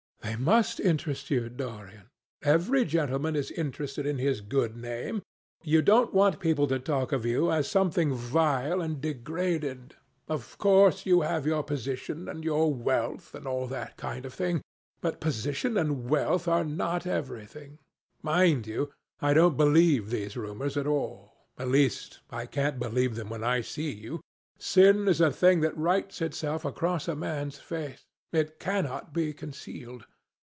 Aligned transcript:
"They 0.23 0.35
must 0.35 0.79
interest 0.79 1.29
you, 1.31 1.49
Dorian. 1.49 2.07
Every 2.43 2.85
gentleman 2.85 3.35
is 3.35 3.49
interested 3.51 4.05
in 4.05 4.17
his 4.19 4.39
good 4.41 4.77
name. 4.77 5.23
You 5.63 5.81
don't 5.81 6.13
want 6.13 6.39
people 6.39 6.67
to 6.67 6.77
talk 6.79 7.11
of 7.11 7.25
you 7.25 7.51
as 7.51 7.67
something 7.67 8.13
vile 8.13 8.81
and 8.81 9.01
degraded. 9.01 9.95
Of 10.29 10.57
course, 10.59 11.05
you 11.07 11.21
have 11.21 11.47
your 11.47 11.63
position, 11.63 12.29
and 12.29 12.43
your 12.45 12.71
wealth, 12.73 13.33
and 13.35 13.45
all 13.47 13.65
that 13.67 13.97
kind 13.97 14.23
of 14.25 14.33
thing. 14.33 14.61
But 15.01 15.19
position 15.21 15.75
and 15.75 16.07
wealth 16.09 16.47
are 16.47 16.63
not 16.63 17.05
everything. 17.07 17.79
Mind 18.21 18.67
you, 18.67 18.89
I 19.21 19.33
don't 19.33 19.57
believe 19.57 20.11
these 20.11 20.37
rumours 20.37 20.77
at 20.77 20.87
all. 20.87 21.33
At 21.57 21.67
least, 21.67 22.19
I 22.29 22.45
can't 22.45 22.79
believe 22.79 23.15
them 23.15 23.29
when 23.29 23.43
I 23.43 23.61
see 23.61 23.91
you. 23.91 24.21
Sin 24.59 25.07
is 25.07 25.19
a 25.19 25.31
thing 25.31 25.59
that 25.61 25.75
writes 25.77 26.21
itself 26.21 26.63
across 26.63 27.07
a 27.07 27.15
man's 27.17 27.57
face. 27.57 28.05
It 28.31 28.59
cannot 28.61 29.13
be 29.13 29.33
concealed. 29.33 30.05